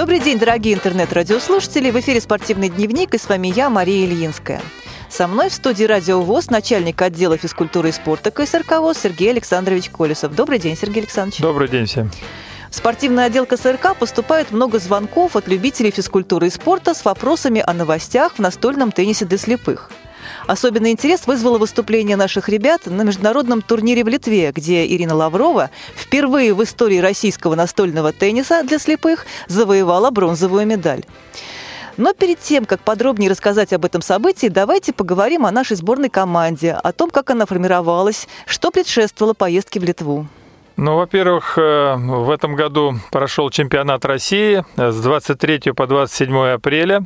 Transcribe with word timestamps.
Добрый 0.00 0.18
день, 0.18 0.38
дорогие 0.38 0.72
интернет-радиослушатели. 0.72 1.90
В 1.90 2.00
эфире 2.00 2.22
«Спортивный 2.22 2.70
дневник» 2.70 3.12
и 3.12 3.18
с 3.18 3.28
вами 3.28 3.48
я, 3.48 3.68
Мария 3.68 4.06
Ильинская. 4.06 4.62
Со 5.10 5.28
мной 5.28 5.50
в 5.50 5.52
студии 5.52 5.84
«Радио 5.84 6.22
ВОЗ» 6.22 6.48
начальник 6.48 7.02
отдела 7.02 7.36
физкультуры 7.36 7.90
и 7.90 7.92
спорта 7.92 8.30
КСРК 8.30 8.78
ВОЗ 8.78 8.96
Сергей 8.96 9.28
Александрович 9.28 9.90
Колесов. 9.90 10.34
Добрый 10.34 10.58
день, 10.58 10.74
Сергей 10.74 11.02
Александрович. 11.02 11.42
Добрый 11.42 11.68
день 11.68 11.84
всем. 11.84 12.10
В 12.70 12.76
спортивный 12.76 13.26
отдел 13.26 13.44
КСРК 13.44 13.94
поступает 13.94 14.52
много 14.52 14.78
звонков 14.78 15.36
от 15.36 15.48
любителей 15.48 15.90
физкультуры 15.90 16.46
и 16.46 16.50
спорта 16.50 16.94
с 16.94 17.04
вопросами 17.04 17.62
о 17.66 17.74
новостях 17.74 18.36
в 18.36 18.38
настольном 18.38 18.92
теннисе 18.92 19.26
для 19.26 19.36
слепых. 19.36 19.90
Особенный 20.46 20.92
интерес 20.92 21.26
вызвало 21.26 21.58
выступление 21.58 22.16
наших 22.16 22.48
ребят 22.48 22.86
на 22.86 23.02
международном 23.02 23.62
турнире 23.62 24.04
в 24.04 24.08
Литве, 24.08 24.52
где 24.52 24.86
Ирина 24.86 25.14
Лаврова 25.14 25.70
впервые 25.96 26.54
в 26.54 26.62
истории 26.62 26.98
российского 26.98 27.54
настольного 27.54 28.12
тенниса 28.12 28.62
для 28.62 28.78
слепых 28.78 29.26
завоевала 29.48 30.10
бронзовую 30.10 30.66
медаль. 30.66 31.04
Но 31.96 32.14
перед 32.14 32.40
тем, 32.40 32.64
как 32.64 32.80
подробнее 32.80 33.30
рассказать 33.30 33.72
об 33.72 33.84
этом 33.84 34.00
событии, 34.00 34.46
давайте 34.46 34.92
поговорим 34.92 35.44
о 35.44 35.50
нашей 35.50 35.76
сборной 35.76 36.08
команде, 36.08 36.72
о 36.72 36.92
том, 36.92 37.10
как 37.10 37.30
она 37.30 37.46
формировалась, 37.46 38.26
что 38.46 38.70
предшествовало 38.70 39.34
поездке 39.34 39.80
в 39.80 39.84
Литву. 39.84 40.26
Ну, 40.82 40.96
во-первых, 40.96 41.58
э, 41.58 41.94
в 41.94 42.30
этом 42.30 42.54
году 42.54 42.94
прошел 43.10 43.50
чемпионат 43.50 44.06
России 44.06 44.64
с 44.78 44.98
23 45.02 45.72
по 45.72 45.86
27 45.86 46.54
апреля. 46.54 47.04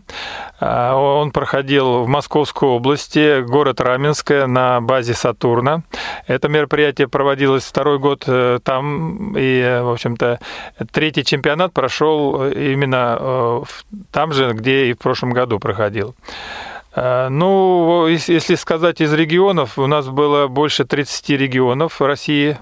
Э, 0.61 0.93
он 0.93 1.33
проходил 1.33 2.05
в 2.05 2.07
Московской 2.07 2.69
области, 2.69 3.41
город 3.41 3.81
Раменское, 3.81 4.47
на 4.47 4.81
базе 4.81 5.15
Сатурна. 5.15 5.83
Это 6.29 6.49
мероприятие 6.49 7.09
проводилось 7.09 7.65
второй 7.65 7.99
год 7.99 8.23
э, 8.29 8.61
там, 8.63 9.35
и, 9.37 9.81
в 9.83 9.91
общем-то, 9.91 10.39
третий 10.93 11.25
чемпионат 11.25 11.73
прошел 11.73 12.47
именно 12.47 13.65
там 14.13 14.33
же, 14.33 14.53
где 14.53 14.87
и 14.87 14.93
в 14.93 14.99
прошлом 14.99 15.33
году 15.33 15.59
проходил. 15.59 16.15
Ну, 16.97 18.07
если 18.07 18.55
сказать 18.55 19.01
из 19.01 19.13
регионов, 19.13 19.79
у 19.79 19.87
нас 19.87 20.09
было 20.09 20.47
больше 20.47 20.85
30 20.85 21.31
регионов 21.31 21.99
в 21.99 22.05
России. 22.05 22.57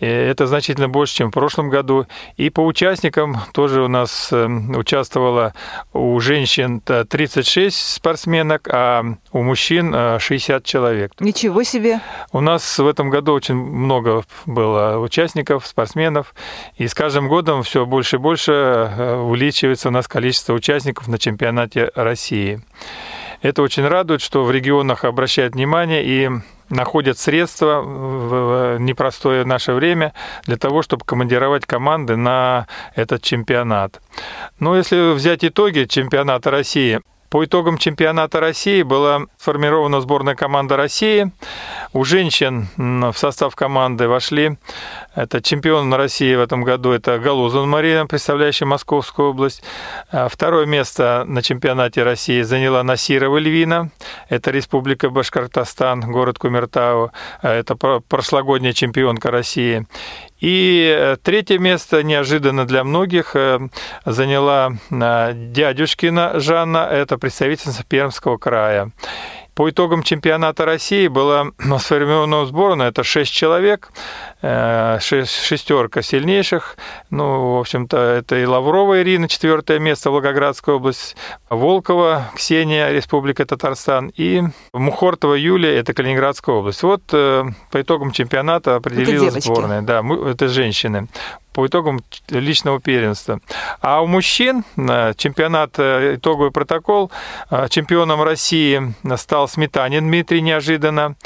Это 0.00 0.46
значительно 0.46 0.88
больше, 0.88 1.16
чем 1.16 1.28
в 1.28 1.32
прошлом 1.32 1.68
году. 1.68 2.06
И 2.36 2.48
по 2.48 2.60
участникам 2.64 3.36
тоже 3.52 3.82
у 3.82 3.88
нас 3.88 4.32
эм, 4.32 4.74
участвовало 4.74 5.52
у 5.92 6.18
женщин 6.20 6.80
36 6.80 7.76
спортсменок, 7.76 8.66
а 8.72 9.04
у 9.32 9.42
мужчин 9.42 9.94
60 10.18 10.62
э, 10.62 10.64
человек. 10.64 11.12
Ничего 11.20 11.62
себе! 11.64 12.00
У 12.32 12.40
нас 12.40 12.78
в 12.78 12.86
этом 12.86 13.10
году 13.10 13.34
очень 13.34 13.56
много 13.56 14.24
было 14.46 14.98
участников, 14.98 15.66
спортсменов. 15.66 16.34
И 16.76 16.88
с 16.88 16.94
каждым 16.94 17.28
годом 17.28 17.62
все 17.62 17.84
больше 17.84 18.16
и 18.16 18.18
больше 18.18 18.52
э, 18.52 19.16
увеличивается 19.16 19.88
у 19.88 19.92
нас 19.92 20.08
количество 20.08 20.54
участников 20.54 21.08
на 21.08 21.18
чемпионате 21.18 21.90
России. 21.94 22.62
Это 23.42 23.62
очень 23.62 23.86
радует, 23.86 24.20
что 24.20 24.44
в 24.44 24.50
регионах 24.50 25.04
обращают 25.04 25.54
внимание 25.54 26.04
и 26.04 26.30
находят 26.68 27.18
средства 27.18 27.80
в 27.80 28.78
непростое 28.78 29.44
наше 29.44 29.72
время 29.72 30.12
для 30.44 30.56
того, 30.56 30.82
чтобы 30.82 31.04
командировать 31.04 31.66
команды 31.66 32.16
на 32.16 32.66
этот 32.94 33.22
чемпионат. 33.22 34.00
Но 34.58 34.76
если 34.76 35.14
взять 35.14 35.44
итоги 35.44 35.84
чемпионата 35.84 36.50
России, 36.50 37.00
по 37.30 37.44
итогам 37.44 37.78
чемпионата 37.78 38.40
России 38.40 38.82
была 38.82 39.22
сформирована 39.38 40.00
сборная 40.00 40.34
команда 40.34 40.76
России. 40.76 41.30
У 41.92 42.04
женщин 42.04 42.68
в 42.76 43.14
состав 43.16 43.54
команды 43.54 44.08
вошли 44.08 44.58
это 45.14 45.40
чемпион 45.40 45.94
России 45.94 46.34
в 46.34 46.40
этом 46.40 46.64
году, 46.64 46.90
это 46.90 47.18
Галузан 47.18 47.68
Мария, 47.68 48.04
представляющая 48.04 48.66
Московскую 48.66 49.30
область. 49.30 49.62
А 50.10 50.28
второе 50.28 50.66
место 50.66 51.24
на 51.26 51.42
чемпионате 51.42 52.02
России 52.02 52.42
заняла 52.42 52.82
Насирова 52.82 53.38
Львина, 53.38 53.90
это 54.28 54.50
Республика 54.50 55.08
Башкортостан, 55.08 56.10
город 56.10 56.38
Кумертау, 56.38 57.12
это 57.42 57.76
прошлогодняя 57.76 58.72
чемпионка 58.72 59.30
России. 59.30 59.86
И 60.40 60.94
э, 60.96 61.16
третье 61.22 61.58
место 61.58 62.02
неожиданно 62.02 62.66
для 62.66 62.82
многих 62.82 63.36
э, 63.36 63.60
заняла 64.06 64.72
э, 64.90 65.32
дядюшкина 65.34 66.40
Жанна, 66.40 66.88
это 66.90 67.18
представительница 67.18 67.84
Пермского 67.84 68.38
края. 68.38 68.90
По 69.54 69.68
итогам 69.68 70.02
чемпионата 70.02 70.64
России 70.64 71.06
было 71.08 71.52
сформировано 71.78 72.46
сборная, 72.46 72.88
это 72.88 73.04
6 73.04 73.30
человек, 73.30 73.92
шестерка 74.40 76.02
сильнейших. 76.02 76.76
Ну, 77.10 77.56
в 77.56 77.60
общем-то, 77.60 77.96
это 77.96 78.38
и 78.38 78.44
Лаврова 78.44 79.02
Ирина, 79.02 79.28
четвертое 79.28 79.78
место, 79.78 80.10
Волгоградская 80.10 80.76
область, 80.76 81.16
Волкова 81.50 82.30
Ксения, 82.34 82.90
Республика 82.90 83.44
Татарстан, 83.44 84.10
и 84.16 84.42
Мухортова 84.72 85.34
Юлия, 85.34 85.76
это 85.76 85.92
Калининградская 85.92 86.56
область. 86.56 86.82
Вот 86.82 87.02
э, 87.12 87.44
по 87.70 87.80
итогам 87.80 88.12
чемпионата 88.12 88.76
определилась 88.76 89.44
сборная. 89.44 89.82
Да, 89.82 90.02
это 90.26 90.48
женщины 90.48 91.08
по 91.52 91.66
итогам 91.66 92.00
личного 92.28 92.80
первенства. 92.80 93.40
А 93.80 94.02
у 94.02 94.06
мужчин 94.06 94.64
чемпионат, 95.16 95.78
э, 95.78 96.14
итоговый 96.16 96.50
протокол, 96.50 97.10
э, 97.50 97.66
чемпионом 97.68 98.22
России 98.22 98.94
стал 99.16 99.48
Сметанин 99.48 100.06
Дмитрий 100.06 100.42
неожиданно 100.42 101.16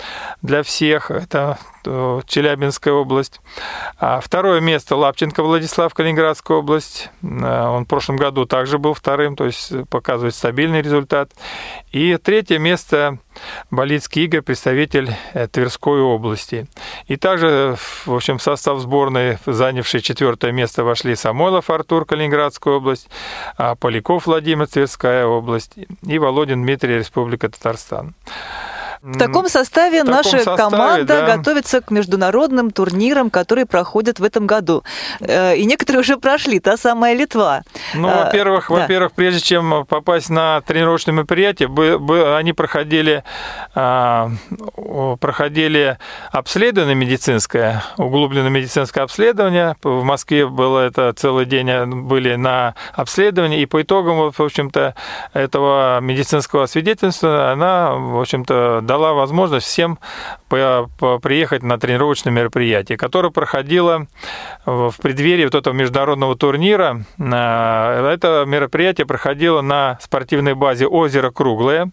для 0.42 0.62
всех. 0.62 1.10
Это 1.10 1.34
Э, 1.44 1.73
Челябинская 2.26 2.94
область. 2.94 3.40
А 3.98 4.20
второе 4.20 4.60
место 4.60 4.96
Лапченко 4.96 5.42
Владислав, 5.42 5.94
Калининградская 5.94 6.58
область. 6.58 7.10
Э, 7.22 7.66
он 7.66 7.84
в 7.84 7.88
прошлом 7.88 8.16
году 8.16 8.44
также 8.46 8.78
был 8.78 8.94
вторым, 8.94 9.36
то 9.36 9.44
есть 9.44 9.72
показывает 9.88 10.34
стабильный 10.34 10.82
результат. 10.82 11.30
И 11.92 12.16
третье 12.16 12.58
место 12.58 13.18
Болицкий 13.70 14.24
Игорь, 14.24 14.42
представитель 14.42 15.10
э, 15.32 15.48
Тверской 15.48 16.00
области. 16.00 16.66
И 17.06 17.16
также, 17.16 17.76
в 18.06 18.14
общем, 18.14 18.38
в 18.38 18.42
состав 18.42 18.78
сборной, 18.78 19.38
занявший 19.46 20.00
четвертое 20.00 20.52
место, 20.52 20.84
вошли 20.84 21.14
Самойлов 21.14 21.70
Артур, 21.70 22.04
Калининградская 22.04 22.74
область, 22.74 23.08
а 23.56 23.74
Поляков 23.74 24.26
Владимир, 24.26 24.66
Тверская 24.66 25.26
область 25.26 25.72
и 26.06 26.18
Володин 26.18 26.62
Дмитрий, 26.62 26.98
Республика 26.98 27.48
Татарстан. 27.48 28.14
В 29.04 29.18
таком 29.18 29.50
составе 29.50 30.02
в 30.02 30.06
наша 30.06 30.30
составе, 30.30 30.56
команда 30.56 31.04
да. 31.26 31.36
готовится 31.36 31.82
к 31.82 31.90
международным 31.90 32.70
турнирам, 32.70 33.28
которые 33.28 33.66
проходят 33.66 34.18
в 34.18 34.24
этом 34.24 34.46
году. 34.46 34.82
Э, 35.20 35.54
и 35.54 35.66
некоторые 35.66 36.00
уже 36.00 36.16
прошли, 36.16 36.58
та 36.58 36.78
самая 36.78 37.14
Литва. 37.14 37.64
Ну, 37.92 38.08
а, 38.08 38.24
во-первых, 38.24 38.70
да. 38.70 38.76
во-первых, 38.76 39.12
прежде 39.12 39.40
чем 39.40 39.84
попасть 39.84 40.30
на 40.30 40.62
тренировочное 40.62 41.12
мероприятие, 41.12 41.68
они 42.34 42.54
проходили, 42.54 43.24
а, 43.74 44.30
проходили 45.20 45.98
обследование 46.32 46.94
медицинское, 46.94 47.84
углубленное 47.98 48.48
медицинское 48.48 49.02
обследование. 49.02 49.76
В 49.82 50.02
Москве 50.02 50.46
было 50.46 50.80
это 50.80 51.12
целый 51.12 51.44
день, 51.44 51.68
э, 51.68 51.84
были 51.84 52.36
на 52.36 52.74
обследовании, 52.94 53.60
и 53.60 53.66
по 53.66 53.82
итогам, 53.82 54.30
в 54.30 54.40
общем-то, 54.40 54.94
этого 55.34 56.00
медицинского 56.00 56.66
она, 57.52 57.92
в 57.92 58.18
общем-то, 58.18 58.80
дала 58.94 59.12
возможность 59.12 59.66
всем 59.66 59.98
приехать 60.48 61.62
на 61.64 61.78
тренировочное 61.78 62.32
мероприятие, 62.32 62.96
которое 62.96 63.30
проходило 63.30 64.06
в 64.66 64.94
преддверии 65.02 65.44
вот 65.44 65.56
этого 65.56 65.74
международного 65.74 66.36
турнира. 66.36 67.04
А, 67.18 68.12
это 68.12 68.44
мероприятие 68.46 69.06
проходило 69.06 69.62
на 69.62 69.98
спортивной 70.00 70.54
базе 70.54 70.86
«Озеро 70.86 71.30
Круглое». 71.30 71.90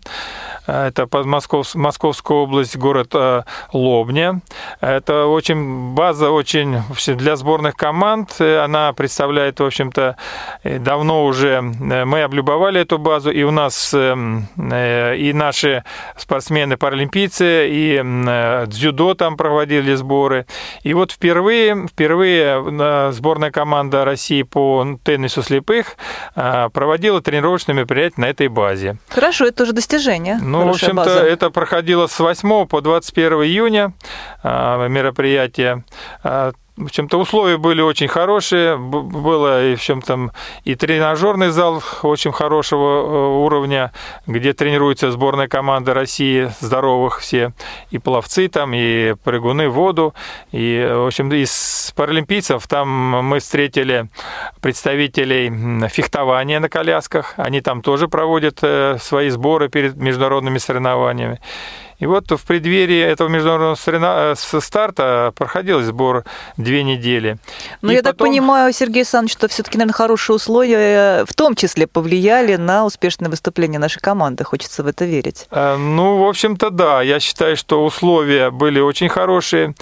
Это 0.67 1.07
Москов, 1.25 1.73
Московская 1.75 2.37
область, 2.37 2.77
город 2.77 3.11
э, 3.13 3.43
Лобня. 3.73 4.41
Это 4.79 5.25
очень 5.25 5.93
база 5.93 6.29
очень 6.29 6.77
для 7.17 7.35
сборных 7.35 7.75
команд. 7.75 8.39
Она 8.39 8.93
представляет, 8.93 9.59
в 9.59 9.65
общем-то, 9.65 10.17
давно 10.63 11.25
уже 11.25 11.61
мы 11.61 12.21
облюбовали 12.21 12.81
эту 12.81 12.99
базу, 12.99 13.31
и 13.31 13.43
у 13.43 13.51
нас 13.51 13.93
э, 13.93 15.15
и 15.17 15.33
наши 15.33 15.83
спортсмены 16.15 16.77
паралимпийцы, 16.77 17.67
и 17.69 18.01
э, 18.03 18.65
дзюдо 18.67 19.15
там 19.15 19.37
проводили 19.37 19.95
сборы. 19.95 20.45
И 20.83 20.93
вот 20.93 21.11
впервые, 21.11 21.87
впервые 21.87 23.11
сборная 23.11 23.51
команда 23.51 24.05
России 24.05 24.43
по 24.43 24.85
теннису 25.03 25.41
слепых 25.41 25.95
проводила 26.35 27.21
тренировочное 27.21 27.75
мероприятие 27.75 28.21
на 28.21 28.25
этой 28.25 28.47
базе. 28.47 28.97
Хорошо, 29.09 29.45
это 29.45 29.57
тоже 29.57 29.73
достижение. 29.73 30.37
Ну, 30.51 30.67
в 30.67 30.69
общем-то, 30.69 31.09
это 31.09 31.49
проходило 31.49 32.07
с 32.07 32.19
8 32.19 32.65
по 32.65 32.81
21 32.81 33.33
июня 33.43 33.93
а, 34.43 34.87
мероприятие. 34.87 35.83
В 36.81 36.85
общем-то, 36.85 37.19
условия 37.19 37.57
были 37.57 37.79
очень 37.79 38.07
хорошие, 38.07 38.75
было 38.75 39.71
и 39.71 39.75
в 39.75 39.81
чем 39.81 40.01
там 40.01 40.31
и 40.63 40.73
тренажерный 40.73 41.49
зал 41.49 41.83
очень 42.01 42.31
хорошего 42.31 43.03
э, 43.03 43.45
уровня, 43.45 43.91
где 44.25 44.53
тренируется 44.53 45.11
сборная 45.11 45.47
команда 45.47 45.93
России, 45.93 46.51
здоровых 46.59 47.19
все, 47.19 47.53
и 47.91 47.99
пловцы 47.99 48.47
там, 48.47 48.73
и 48.73 49.13
прыгуны 49.23 49.69
в 49.69 49.73
воду, 49.73 50.15
и, 50.51 50.83
в 50.91 51.05
общем, 51.05 51.31
из 51.31 51.93
паралимпийцев 51.95 52.67
там 52.67 52.89
мы 52.89 53.39
встретили 53.39 54.09
представителей 54.59 55.87
фехтования 55.87 56.59
на 56.59 56.67
колясках, 56.67 57.35
они 57.37 57.61
там 57.61 57.83
тоже 57.83 58.07
проводят 58.07 58.57
э, 58.63 58.97
свои 58.99 59.29
сборы 59.29 59.69
перед 59.69 59.97
международными 59.97 60.57
соревнованиями. 60.57 61.39
И 62.01 62.07
вот 62.07 62.31
в 62.31 62.45
преддверии 62.45 62.99
этого 62.99 63.29
международного 63.29 63.77
э, 64.33 64.35
старта 64.35 65.31
проходил 65.35 65.81
сбор 65.81 66.25
две 66.57 66.83
недели. 66.83 67.37
Но 67.81 67.87
ну, 67.87 67.91
я 67.91 67.99
потом... 67.99 68.11
так 68.11 68.17
понимаю, 68.17 68.73
Сергей 68.73 69.01
Александрович, 69.01 69.33
что 69.33 69.47
все-таки, 69.47 69.77
наверное, 69.77 69.93
хорошие 69.93 70.35
условия 70.35 71.25
в 71.25 71.33
том 71.35 71.55
числе 71.55 71.85
повлияли 71.85 72.55
на 72.55 72.85
успешное 72.85 73.29
выступление 73.29 73.79
нашей 73.79 73.99
команды. 73.99 74.43
Хочется 74.43 74.81
в 74.81 74.87
это 74.87 75.05
верить. 75.05 75.45
Э, 75.51 75.77
ну, 75.77 76.17
в 76.17 76.27
общем-то, 76.27 76.71
да. 76.71 77.03
Я 77.03 77.19
считаю, 77.19 77.55
что 77.55 77.85
условия 77.85 78.49
были 78.49 78.79
очень 78.79 79.07
хорошие. 79.07 79.75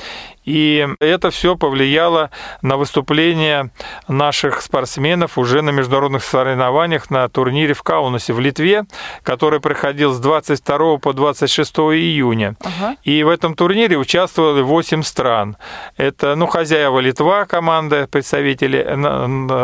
И 0.46 0.88
это 1.00 1.30
все 1.30 1.56
повлияло 1.56 2.32
на 2.62 2.78
выступление 2.78 3.72
наших 4.08 4.62
спортсменов 4.62 5.38
уже 5.38 5.62
на 5.62 5.70
международных 5.70 6.24
соревнованиях 6.24 7.10
на 7.10 7.28
турнире 7.30 7.74
в 7.74 7.84
Каунасе 7.84 8.34
в 8.34 8.40
Литве, 8.40 8.86
который 9.24 9.60
проходил 9.60 10.12
с 10.12 10.20
22 10.20 10.98
по 10.98 11.14
26 11.14 11.78
июня. 11.78 12.56
Ага. 12.64 12.96
И 13.04 13.24
в 13.24 13.30
этом 13.30 13.56
турнире 13.56 13.98
участвовали 13.98 14.62
8 14.62 15.04
стран. 15.04 15.58
Это, 15.98 16.36
ну, 16.36 16.48
хозяева 16.48 17.00
Литва, 17.00 17.46
команда, 17.46 18.08
представители 18.10 18.86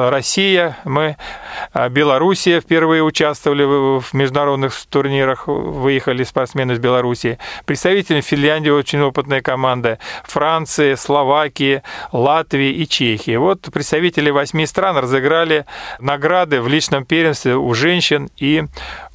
Россия, 0.10 0.78
мы, 0.84 1.18
а, 1.74 1.90
Белоруссия 1.90 2.62
впервые 2.62 3.04
участвовали 3.04 3.64
в 3.64 4.14
международных 4.14 4.74
турнирах, 4.90 5.48
выехали 5.48 6.24
спортсмены 6.24 6.74
из 6.74 6.80
Белоруссии. 6.80 7.40
Представители 7.66 8.22
Финляндии, 8.22 8.70
очень 8.70 9.02
опытная 9.02 9.42
команда, 9.42 10.00
Франция, 10.24 10.75
Франции, 10.76 10.96
Словакии, 10.96 11.84
Латвии 12.12 12.70
и 12.70 12.88
Чехии. 12.88 13.38
Вот 13.38 13.62
представители 13.74 14.30
восьми 14.30 14.66
стран 14.66 14.98
разыграли 14.98 15.66
награды 16.00 16.62
в 16.62 16.68
личном 16.68 17.06
первенстве 17.06 17.56
у 17.56 17.74
женщин 17.74 18.30
и 18.38 18.66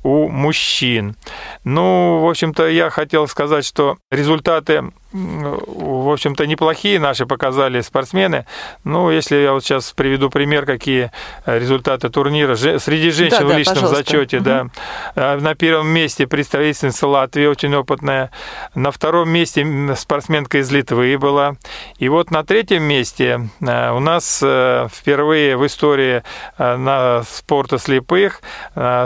у 0.03 0.29
мужчин. 0.29 1.17
Ну, 1.65 2.21
в 2.21 2.29
общем-то, 2.29 2.69
я 2.69 2.91
хотел 2.91 3.29
сказать, 3.29 3.65
что 3.65 3.99
результаты 4.11 4.91
в 5.13 6.13
общем-то, 6.13 6.47
неплохие 6.47 7.01
наши 7.01 7.27
показали 7.27 7.81
спортсмены. 7.81 8.47
Ну, 8.85 9.11
если 9.11 9.37
я 9.37 9.53
вот 9.53 9.65
сейчас 9.65 9.91
приведу 9.91 10.31
пример, 10.31 10.67
какие 10.67 11.11
результаты 11.47 12.11
турнира. 12.11 12.55
Среди 12.55 13.11
женщин 13.11 13.49
да, 13.49 13.55
в 13.55 13.59
личном 13.59 13.75
пожалуйста. 13.77 13.97
зачете, 14.05 14.37
угу. 14.37 14.45
да. 14.45 15.37
На 15.37 15.55
первом 15.57 15.89
месте 15.89 16.29
представительница 16.29 17.09
Латвии, 17.09 17.47
очень 17.47 17.75
опытная. 17.75 18.31
На 18.77 18.93
втором 18.93 19.31
месте 19.31 19.67
спортсменка 19.97 20.59
из 20.59 20.71
Литвы 20.71 21.19
была. 21.19 21.55
И 21.99 22.09
вот 22.09 22.31
на 22.31 22.45
третьем 22.45 22.85
месте 22.85 23.49
э, 23.61 23.91
у 23.91 23.99
нас 23.99 24.41
э, 24.43 24.87
впервые 24.93 25.57
в 25.57 25.67
истории 25.67 26.23
э, 26.57 26.77
на 26.77 27.25
спорта 27.25 27.79
слепых 27.79 28.43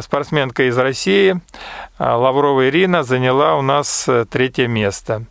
спортсменка 0.03 0.69
из 0.69 0.77
России 0.85 1.41
Лаврова 1.99 2.69
Ирина 2.69 3.03
заняла 3.03 3.57
у 3.57 3.63
нас 3.63 4.09
третье 4.31 4.69
место. 4.69 5.25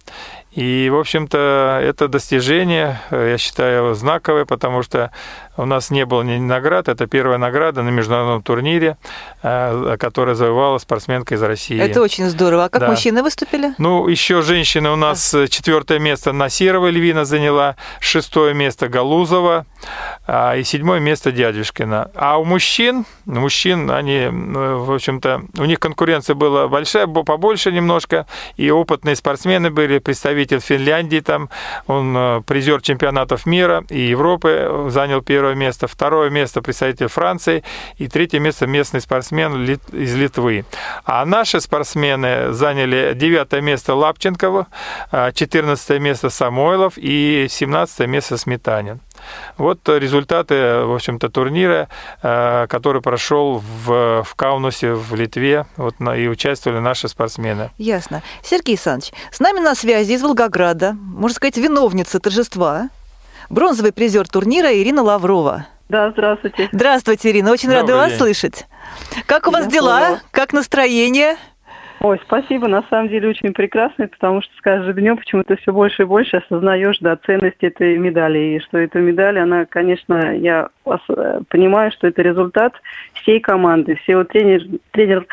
И, 0.51 0.89
в 0.91 0.97
общем-то, 0.99 1.79
это 1.81 2.07
достижение, 2.07 2.99
я 3.09 3.37
считаю, 3.37 3.95
знаковое, 3.95 4.45
потому 4.45 4.83
что 4.83 5.11
у 5.57 5.65
нас 5.65 5.91
не 5.91 6.05
было 6.05 6.23
ни 6.23 6.37
наград. 6.37 6.87
Это 6.87 7.07
первая 7.07 7.37
награда 7.37 7.83
на 7.83 7.89
международном 7.89 8.41
турнире, 8.41 8.97
э, 9.41 9.97
которая 9.99 10.35
завоевала 10.35 10.77
спортсменка 10.77 11.35
из 11.35 11.41
России. 11.41 11.79
Это 11.79 12.01
очень 12.01 12.29
здорово. 12.29 12.65
А 12.65 12.69
как 12.69 12.81
да. 12.81 12.89
мужчины 12.89 13.21
выступили? 13.21 13.73
Ну, 13.77 14.07
еще 14.07 14.41
женщины 14.41 14.89
у 14.89 14.95
нас 14.95 15.33
а. 15.33 15.47
четвертое 15.47 15.99
место 15.99 16.33
Насирова 16.33 16.87
Львина 16.87 17.25
заняла, 17.25 17.75
шестое 17.99 18.53
место 18.53 18.89
Галузова 18.89 19.65
а, 20.25 20.55
и 20.55 20.63
седьмое 20.63 20.99
место 20.99 21.31
Дядюшкина. 21.31 22.11
А 22.15 22.37
у 22.37 22.45
мужчин, 22.45 23.05
мужчин, 23.25 23.91
они, 23.91 24.27
в 24.29 24.93
общем-то, 24.93 25.43
у 25.57 25.65
них 25.65 25.79
конкуренция 25.79 26.35
была 26.35 26.67
большая, 26.67 27.07
побольше 27.07 27.71
немножко, 27.71 28.25
и 28.57 28.71
опытные 28.71 29.15
спортсмены 29.15 29.69
были, 29.69 29.99
представитель 29.99 30.59
Финляндии 30.59 31.19
там, 31.19 31.49
он 31.87 32.15
э, 32.15 32.41
призер 32.45 32.81
чемпионатов 32.81 33.45
мира 33.45 33.83
и 33.89 33.99
Европы, 33.99 34.87
занял 34.89 35.21
первое 35.21 35.42
первое 35.43 35.55
место, 35.55 35.87
второе 35.87 36.29
место 36.29 36.61
представитель 36.61 37.07
Франции 37.07 37.65
и 37.97 38.07
третье 38.07 38.39
место 38.39 38.65
местный 38.65 39.01
спортсмен 39.01 39.77
из 39.91 40.15
Литвы. 40.15 40.63
А 41.03 41.25
наши 41.25 41.59
спортсмены 41.59 42.53
заняли 42.53 43.11
девятое 43.13 43.59
место 43.59 43.93
Лапченкова, 43.93 44.67
14 45.11 45.99
место 45.99 46.29
Самойлов 46.29 46.93
и 46.95 47.47
17 47.49 48.07
место 48.07 48.37
Сметанин. 48.37 49.01
Вот 49.57 49.79
результаты, 49.89 50.85
в 50.85 50.95
общем-то, 50.95 51.27
турнира, 51.29 51.89
э, 52.21 52.67
который 52.69 53.01
прошел 53.01 53.61
в, 53.85 54.23
в 54.23 54.35
Каунасе, 54.35 54.93
в 54.93 55.13
Литве, 55.15 55.65
вот, 55.75 55.95
и 55.99 56.27
участвовали 56.29 56.79
наши 56.79 57.09
спортсмены. 57.09 57.71
Ясно. 57.77 58.21
Сергей 58.43 58.75
Александрович, 58.75 59.13
с 59.29 59.41
нами 59.41 59.59
на 59.59 59.75
связи 59.75 60.13
из 60.13 60.21
Волгограда, 60.21 60.93
можно 60.93 61.35
сказать, 61.35 61.57
виновница 61.57 62.19
торжества, 62.19 62.89
бронзовый 63.49 63.93
призер 63.93 64.27
турнира 64.27 64.73
Ирина 64.73 65.03
Лаврова. 65.03 65.67
Да, 65.89 66.11
здравствуйте. 66.11 66.69
Здравствуйте, 66.71 67.29
Ирина. 67.29 67.51
Очень 67.51 67.69
Добрый 67.69 67.81
рада 67.81 67.95
вас 67.95 68.09
день. 68.09 68.17
слышать. 68.17 68.65
Как 69.25 69.47
у 69.47 69.51
вас 69.51 69.65
Я 69.65 69.71
дела? 69.71 70.19
Как 70.31 70.53
настроение? 70.53 71.35
Ой, 72.03 72.19
спасибо, 72.25 72.67
на 72.67 72.83
самом 72.89 73.07
деле 73.07 73.29
очень 73.29 73.53
прекрасно, 73.53 74.09
потому 74.09 74.41
что 74.41 74.53
с 74.57 74.61
каждым 74.61 74.93
днем 74.95 75.15
почему-то 75.15 75.55
все 75.55 75.71
больше 75.71 76.01
и 76.01 76.05
больше 76.05 76.35
осознаешь, 76.35 76.97
да, 76.99 77.15
ценность 77.15 77.61
этой 77.61 77.97
медали, 77.97 78.39
и 78.39 78.59
что 78.59 78.77
эта 78.77 78.99
медаль, 78.99 79.39
она, 79.39 79.65
конечно, 79.65 80.35
я 80.35 80.67
понимаю, 81.47 81.93
что 81.93 82.07
это 82.07 82.21
результат 82.21 82.73
всей 83.13 83.39
команды, 83.39 83.95
всего 84.03 84.25
тренер, 84.25 84.63
тренер, 84.91 85.25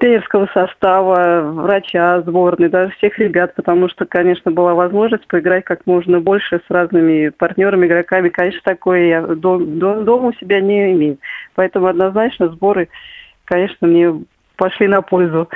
тренерского 0.00 0.48
состава, 0.52 1.42
врача, 1.42 2.22
сборной, 2.22 2.68
даже 2.68 2.92
всех 2.96 3.18
ребят, 3.18 3.54
потому 3.54 3.88
что, 3.88 4.06
конечно, 4.06 4.50
была 4.50 4.74
возможность 4.74 5.26
поиграть 5.28 5.64
как 5.64 5.86
можно 5.86 6.20
больше 6.20 6.60
с 6.66 6.70
разными 6.70 7.28
партнерами, 7.28 7.86
игроками. 7.86 8.30
Конечно, 8.30 8.60
такое 8.64 9.06
я 9.06 9.22
дома 9.22 10.28
у 10.28 10.32
себя 10.32 10.60
не 10.60 10.92
имею. 10.92 11.18
Поэтому 11.54 11.86
однозначно 11.86 12.48
сборы, 12.48 12.88
конечно, 13.44 13.86
мне 13.86 14.24
пошли 14.56 14.88
на 14.88 15.02
пользу. 15.02 15.48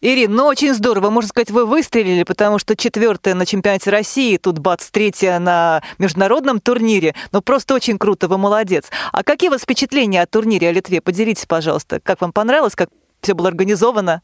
Ирина, 0.00 0.34
ну 0.34 0.46
очень 0.46 0.72
здорово. 0.72 1.10
Можно 1.10 1.28
сказать, 1.28 1.50
вы 1.50 1.66
выстрелили, 1.66 2.22
потому 2.22 2.58
что 2.58 2.76
четвертая 2.76 3.34
на 3.34 3.44
чемпионате 3.44 3.90
России, 3.90 4.36
тут 4.36 4.58
бац, 4.58 4.90
третья 4.90 5.38
на 5.38 5.82
международном 5.98 6.60
турнире. 6.60 7.14
Ну 7.32 7.42
просто 7.42 7.74
очень 7.74 7.98
круто, 7.98 8.28
вы 8.28 8.38
молодец. 8.38 8.90
А 9.12 9.22
какие 9.22 9.48
у 9.48 9.52
вас 9.52 9.62
впечатления 9.62 10.22
о 10.22 10.26
турнире 10.26 10.68
о 10.68 10.72
Литве? 10.72 11.00
Поделитесь, 11.00 11.46
пожалуйста. 11.46 12.00
Как 12.02 12.20
вам 12.20 12.32
понравилось, 12.32 12.74
как 12.74 12.88
все 13.26 13.34
было 13.34 13.48
организовано? 13.48 14.22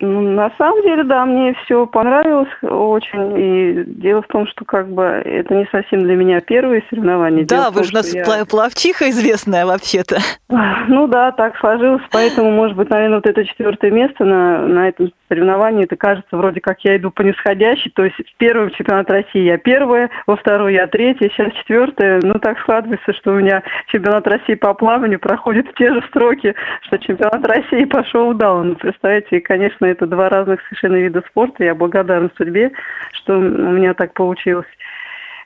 Ну, 0.00 0.20
на 0.20 0.50
самом 0.58 0.82
деле, 0.82 1.04
да, 1.04 1.24
мне 1.24 1.54
все 1.64 1.86
понравилось 1.86 2.48
очень. 2.62 3.34
И 3.36 3.84
дело 3.86 4.22
в 4.22 4.26
том, 4.26 4.46
что 4.46 4.64
как 4.64 4.88
бы 4.88 5.02
это 5.02 5.54
не 5.54 5.66
совсем 5.70 6.00
для 6.00 6.16
меня 6.16 6.40
первые 6.40 6.82
соревнования. 6.90 7.44
Да, 7.44 7.56
дело 7.56 7.70
вы 7.70 7.84
же 7.84 7.90
у 7.90 7.94
нас 7.94 8.12
я... 8.12 8.24
плавчиха 8.44 9.10
известная 9.10 9.66
вообще-то. 9.66 10.18
Ну 10.86 11.06
да, 11.08 11.32
так 11.32 11.56
сложилось. 11.58 12.02
Поэтому, 12.10 12.50
может 12.50 12.76
быть, 12.76 12.90
наверное, 12.90 13.16
вот 13.16 13.26
это 13.26 13.44
четвертое 13.44 13.90
место 13.90 14.24
на, 14.24 14.60
на 14.60 14.88
этом 14.88 15.12
соревновании, 15.28 15.84
это 15.84 15.96
кажется, 15.96 16.36
вроде 16.36 16.60
как 16.60 16.80
я 16.80 16.96
иду 16.96 17.10
по 17.10 17.22
нисходящей. 17.22 17.90
То 17.90 18.04
есть 18.04 18.16
в 18.16 18.36
первом 18.36 18.70
чемпионат 18.70 19.10
России 19.10 19.42
я 19.42 19.58
первая, 19.58 20.10
во 20.26 20.36
второй 20.36 20.74
я 20.74 20.86
третья, 20.86 21.30
сейчас 21.30 21.52
четвертая. 21.54 22.20
Ну 22.22 22.34
так 22.34 22.58
складывается, 22.60 23.12
что 23.14 23.32
у 23.32 23.36
меня 23.36 23.62
чемпионат 23.88 24.26
России 24.26 24.54
по 24.54 24.74
плаванию 24.74 25.18
проходит 25.18 25.68
в 25.68 25.74
те 25.74 25.92
же 25.92 26.02
строки, 26.08 26.54
что 26.82 26.98
чемпионат 26.98 27.46
России 27.46 27.84
пошел 27.84 28.23
удал. 28.24 28.62
Ну, 28.62 28.74
представьте, 28.74 29.38
и, 29.38 29.40
конечно, 29.40 29.84
это 29.86 30.06
два 30.06 30.28
разных 30.28 30.60
совершенно 30.62 30.96
вида 30.96 31.22
спорта. 31.28 31.64
Я 31.64 31.74
благодарна 31.74 32.30
судьбе, 32.36 32.72
что 33.12 33.38
у 33.38 33.40
меня 33.40 33.94
так 33.94 34.14
получилось. 34.14 34.66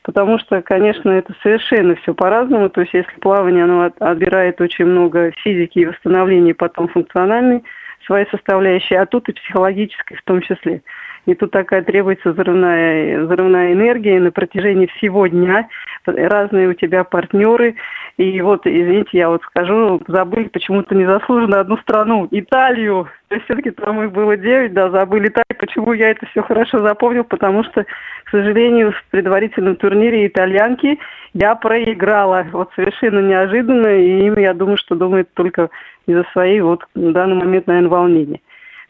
Потому 0.02 0.38
что, 0.38 0.62
конечно, 0.62 1.10
это 1.10 1.34
совершенно 1.42 1.94
все 1.96 2.14
по-разному. 2.14 2.70
То 2.70 2.80
есть, 2.80 2.94
если 2.94 3.12
плавание, 3.20 3.64
оно 3.64 3.92
отбирает 3.98 4.60
очень 4.60 4.86
много 4.86 5.32
физики 5.42 5.80
и 5.80 5.86
восстановления, 5.86 6.54
потом 6.54 6.88
функциональной 6.88 7.62
своей 8.06 8.26
составляющей, 8.30 8.94
а 8.94 9.04
тут 9.06 9.28
и 9.28 9.32
психологической 9.32 10.16
в 10.16 10.22
том 10.22 10.40
числе. 10.40 10.82
И 11.26 11.34
тут 11.34 11.50
такая 11.50 11.82
требуется 11.82 12.32
взрывная, 12.32 13.20
взрывная 13.20 13.74
энергия 13.74 14.18
на 14.18 14.30
протяжении 14.30 14.86
всего 14.96 15.26
дня. 15.26 15.68
Разные 16.06 16.68
у 16.68 16.72
тебя 16.72 17.04
партнеры. 17.04 17.74
И 18.18 18.40
вот, 18.42 18.66
извините, 18.66 19.10
я 19.12 19.28
вот 19.30 19.42
скажу, 19.44 20.02
забыли 20.08 20.48
почему-то 20.48 20.92
незаслуженно 20.92 21.60
одну 21.60 21.76
страну, 21.78 22.26
Италию. 22.32 23.08
То 23.28 23.36
есть 23.36 23.44
все-таки 23.44 23.70
там 23.70 24.02
их 24.02 24.10
было 24.10 24.36
девять, 24.36 24.74
да, 24.74 24.90
забыли 24.90 25.28
Италию. 25.28 25.56
Почему 25.56 25.92
я 25.92 26.10
это 26.10 26.26
все 26.26 26.42
хорошо 26.42 26.80
запомнил? 26.80 27.22
Потому 27.22 27.62
что, 27.62 27.84
к 27.84 28.30
сожалению, 28.30 28.90
в 28.90 29.04
предварительном 29.12 29.76
турнире 29.76 30.26
итальянки 30.26 30.98
я 31.32 31.54
проиграла. 31.54 32.44
Вот 32.50 32.70
совершенно 32.74 33.20
неожиданно, 33.20 33.86
и 33.86 34.26
им, 34.26 34.36
я 34.36 34.52
думаю, 34.52 34.78
что 34.78 34.96
думает 34.96 35.32
только 35.34 35.70
из-за 36.08 36.24
своей 36.32 36.60
вот 36.60 36.84
на 36.96 37.12
данный 37.12 37.36
момент, 37.36 37.68
наверное, 37.68 37.88
волнения. 37.88 38.40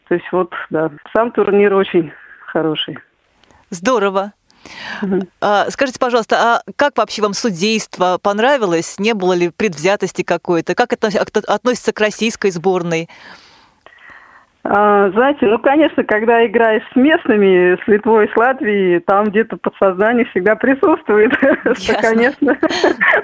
То 0.07 0.15
есть 0.15 0.25
вот, 0.31 0.51
да, 0.71 0.89
сам 1.13 1.29
турнир 1.29 1.75
очень 1.75 2.11
хороший. 2.47 2.97
Здорово. 3.69 4.33
А, 5.41 5.69
скажите, 5.69 5.99
пожалуйста, 5.99 6.37
а 6.37 6.63
как 6.75 6.97
вообще 6.97 7.21
вам 7.21 7.33
судейство 7.33 8.19
понравилось? 8.21 8.95
Не 8.99 9.13
было 9.13 9.33
ли 9.33 9.49
предвзятости 9.49 10.23
какой-то? 10.23 10.75
Как 10.75 10.93
это 10.93 11.07
относится 11.47 11.93
к 11.93 11.99
российской 11.99 12.51
сборной? 12.51 13.09
А, 14.63 15.09
знаете, 15.11 15.45
ну, 15.45 15.57
конечно, 15.57 16.03
когда 16.03 16.45
играешь 16.45 16.83
с 16.91 16.95
местными, 16.95 17.81
с 17.81 17.87
Литвой, 17.87 18.29
с 18.29 18.35
Латвией, 18.35 18.99
там 18.99 19.29
где-то 19.29 19.55
подсознание 19.55 20.25
всегда 20.25 20.55
присутствует, 20.55 21.31
что, 21.77 21.93
конечно. 22.01 22.57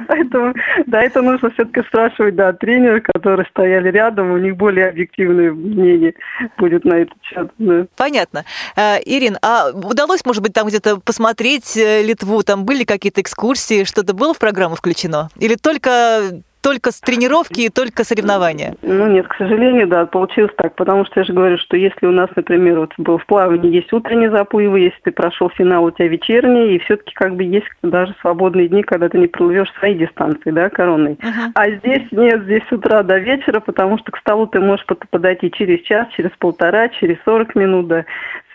Поэтому, 0.08 0.54
да, 0.86 1.02
это 1.04 1.22
нужно 1.22 1.50
все-таки 1.52 1.86
спрашивать, 1.88 2.36
да, 2.36 2.54
тренеры, 2.54 3.02
которые 3.02 3.46
стояли 3.50 3.90
рядом, 3.90 4.32
у 4.32 4.38
них 4.38 4.56
более 4.56 4.88
объективное 4.88 5.52
мнение 5.52 6.14
будет 6.58 6.86
на 6.86 6.96
этот 6.96 7.18
счет. 7.22 7.52
Да. 7.58 7.86
Понятно. 7.98 8.46
А, 8.78 8.98
Ирин, 9.04 9.38
а 9.42 9.72
удалось, 9.72 10.26
может 10.26 10.42
быть, 10.42 10.54
там 10.54 10.68
где-то 10.68 11.02
посмотреть 11.02 11.76
э, 11.76 12.02
Литву, 12.02 12.44
там 12.44 12.64
были 12.64 12.86
какие-то 12.86 13.20
экскурсии, 13.20 13.84
что-то 13.84 14.14
было 14.14 14.34
в 14.34 14.40
программу 14.40 14.76
включено? 14.76 15.30
Или 15.38 15.56
только 15.56 16.42
только 16.66 16.92
с 16.92 17.00
тренировки 17.00 17.62
и 17.62 17.70
только 17.70 18.04
соревнования? 18.04 18.74
Ну 18.82 19.06
нет, 19.06 19.28
к 19.28 19.36
сожалению, 19.36 19.88
да, 19.88 20.08
получилось 20.08 20.52
так, 20.58 20.74
потому 20.74 21.06
что 21.06 21.20
я 21.20 21.24
же 21.24 21.32
говорю, 21.32 21.60
что 21.60 21.78
если 21.78 22.08
у 22.08 22.12
нас, 22.12 22.28
например, 22.36 22.80
вот 22.80 22.92
был 22.98 23.20
в 23.20 23.26
плавании 23.28 23.72
есть 23.72 23.94
утренние 23.94 24.32
заплывы, 24.32 24.80
если 24.80 25.00
ты 25.04 25.12
прошел 25.12 25.52
финал, 25.52 25.84
у 25.84 25.92
тебя 25.92 26.08
вечерние, 26.08 26.76
и 26.76 26.80
все-таки 26.80 27.14
как 27.14 27.36
бы 27.36 27.44
есть 27.44 27.68
даже 27.84 28.16
свободные 28.20 28.68
дни, 28.68 28.82
когда 28.82 29.10
ты 29.10 29.20
не 29.20 29.28
проплывешь 29.28 29.72
свои 29.78 29.94
дистанции, 29.94 30.50
да, 30.50 30.70
коронные. 30.70 31.16
Uh-huh. 31.16 31.52
А 31.54 31.70
здесь 31.70 32.12
нет, 32.12 32.42
здесь 32.46 32.64
с 32.68 32.72
утра 32.72 33.04
до 33.04 33.20
вечера, 33.20 33.60
потому 33.60 34.00
что 34.00 34.12
к 34.12 34.18
столу 34.18 34.48
ты 34.48 34.60
можешь 34.60 34.88
подойти 35.12 35.52
через 35.52 35.86
час, 35.86 36.08
через 36.18 36.32
полтора, 36.40 36.90
через 36.90 37.18
40 37.26 37.54
минут, 37.54 37.88
да, 37.90 38.06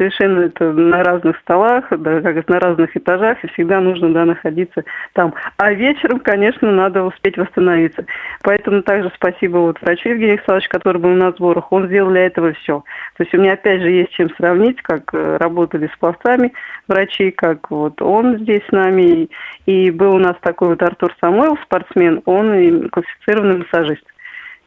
совершенно 0.01 0.41
это 0.41 0.73
на 0.73 1.05
разных 1.05 1.37
столах, 1.41 1.85
да, 1.91 2.23
как 2.23 2.49
на 2.49 2.59
разных 2.59 2.97
этажах, 2.97 3.45
и 3.45 3.49
всегда 3.49 3.81
нужно, 3.81 4.11
да, 4.15 4.25
находиться 4.25 4.83
там. 5.13 5.35
А 5.59 5.75
вечером, 5.75 6.21
конечно, 6.21 6.73
надо 6.73 7.03
успеть 7.05 7.37
восстановиться. 7.37 8.07
Поэтому 8.43 8.83
также 8.83 9.13
спасибо 9.15 9.59
вот 9.59 9.79
врачу 9.83 10.09
Евгению 10.09 10.37
Александровичу, 10.37 10.71
который 10.71 11.03
был 11.03 11.11
на 11.11 11.33
сборах. 11.33 11.71
Он 11.71 11.87
сделал 11.89 12.11
для 12.11 12.27
этого 12.27 12.55
все. 12.55 12.83
То 13.19 13.25
есть 13.25 13.35
у 13.35 13.39
меня 13.39 13.53
опять 13.53 13.83
же 13.83 13.91
есть 13.91 14.13
чем 14.13 14.31
сравнить, 14.37 14.81
как 14.81 15.13
э, 15.13 15.37
работали 15.37 15.91
с 15.95 15.99
пловцами 15.99 16.55
врачи, 16.89 17.31
как 17.31 17.71
вот 17.71 18.01
он 18.01 18.39
здесь 18.39 18.63
с 18.71 18.73
нами. 18.73 19.29
И 19.67 19.91
был 19.91 20.15
у 20.15 20.19
нас 20.19 20.37
такой 20.41 20.69
вот 20.69 20.83
Артур 20.83 21.15
Самойлов, 21.21 21.61
спортсмен, 21.65 22.23
он 22.25 22.55
и 22.55 22.89
классифицированный 22.89 23.59
массажист. 23.59 24.05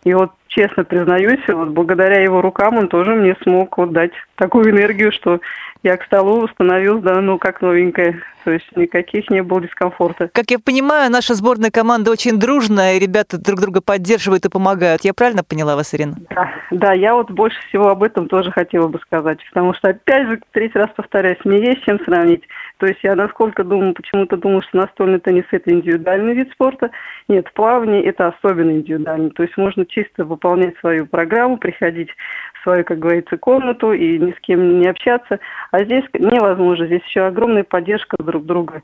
И 0.03 0.13
вот 0.13 0.31
честно 0.55 0.83
признаюсь, 0.83 1.41
вот 1.47 1.69
благодаря 1.69 2.21
его 2.21 2.41
рукам 2.41 2.77
он 2.77 2.87
тоже 2.87 3.15
мне 3.15 3.35
смог 3.43 3.77
вот 3.77 3.91
дать 3.91 4.11
такую 4.35 4.69
энергию, 4.69 5.11
что 5.11 5.39
я 5.83 5.97
к 5.97 6.05
столу 6.05 6.47
становилась, 6.47 7.03
да, 7.03 7.19
ну, 7.19 7.37
как 7.37 7.61
новенькая. 7.61 8.21
То 8.45 8.51
есть 8.51 8.65
никаких 8.75 9.29
не 9.29 9.43
было 9.43 9.61
дискомфорта. 9.61 10.29
Как 10.33 10.49
я 10.51 10.59
понимаю, 10.59 11.11
наша 11.11 11.33
сборная 11.33 11.71
команда 11.71 12.11
очень 12.11 12.39
дружная, 12.39 12.95
и 12.95 12.99
ребята 12.99 13.37
друг 13.37 13.59
друга 13.59 13.81
поддерживают 13.81 14.45
и 14.45 14.49
помогают. 14.49 15.03
Я 15.03 15.13
правильно 15.13 15.43
поняла 15.43 15.75
вас, 15.75 15.93
Ирина? 15.93 16.15
Да, 16.29 16.51
да, 16.71 16.93
я 16.93 17.13
вот 17.15 17.31
больше 17.31 17.57
всего 17.67 17.89
об 17.89 18.03
этом 18.03 18.27
тоже 18.27 18.51
хотела 18.51 18.87
бы 18.87 18.99
сказать. 18.99 19.39
Потому 19.49 19.73
что, 19.73 19.89
опять 19.89 20.27
же, 20.27 20.39
третий 20.51 20.77
раз 20.77 20.89
повторяюсь, 20.95 21.39
мне 21.43 21.57
есть 21.57 21.83
чем 21.83 21.99
сравнить. 22.05 22.43
То 22.83 22.87
есть 22.87 22.99
я 23.01 23.15
насколько 23.15 23.63
думаю, 23.63 23.93
почему-то 23.93 24.35
думаю, 24.35 24.61
что 24.61 24.79
настольный 24.79 25.21
теннис– 25.21 25.45
это 25.51 25.71
индивидуальный 25.71 26.33
вид 26.33 26.51
спорта. 26.51 26.91
Нет, 27.29 27.49
плавание– 27.53 28.03
это 28.03 28.27
особенно 28.27 28.71
индивидуальный. 28.71 29.29
То 29.29 29.43
есть 29.43 29.55
можно 29.55 29.85
чисто 29.85 30.25
выполнять 30.25 30.77
свою 30.79 31.05
программу, 31.05 31.57
приходить 31.57 32.09
в 32.55 32.63
свою, 32.63 32.83
как 32.83 32.99
говорится, 32.99 33.37
комнату 33.37 33.93
и 33.93 34.19
ни 34.19 34.33
с 34.33 34.39
кем 34.41 34.81
не 34.81 34.87
общаться. 34.89 35.39
А 35.71 35.85
здесь 35.85 36.03
невозможно. 36.11 36.87
Здесь 36.87 37.05
еще 37.05 37.21
огромная 37.21 37.63
поддержка 37.63 38.17
друг 38.21 38.45
друга 38.45 38.83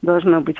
должна 0.00 0.40
быть. 0.40 0.56